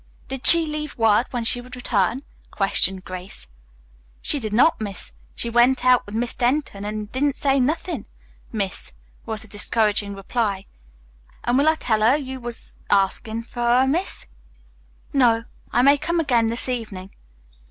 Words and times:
"Did 0.29 0.47
she 0.47 0.65
leave 0.65 0.97
word 0.97 1.27
when 1.29 1.43
she 1.43 1.61
would 1.61 1.75
return?" 1.75 2.23
questioned 2.49 3.05
Grace. 3.05 3.45
"She 4.23 4.39
did 4.39 4.51
not, 4.51 4.81
Miss. 4.81 5.11
She 5.35 5.47
went 5.47 5.85
out 5.85 6.07
with 6.07 6.15
Miss 6.15 6.33
Denton, 6.33 6.83
and 6.85 7.11
didn't 7.11 7.35
say 7.35 7.59
nothin', 7.59 8.07
Miss," 8.51 8.93
was 9.27 9.43
the 9.43 9.47
discouraging 9.47 10.15
reply. 10.15 10.65
"An' 11.43 11.55
will 11.55 11.69
I 11.69 11.75
tell 11.75 12.01
her 12.01 12.17
you 12.17 12.39
was 12.39 12.77
askin' 12.89 13.43
for 13.43 13.59
her, 13.59 13.85
Miss?" 13.85 14.25
"No; 15.13 15.43
I 15.71 15.83
may 15.83 15.99
come 15.99 16.19
again 16.19 16.49
this 16.49 16.67
evening." 16.67 17.11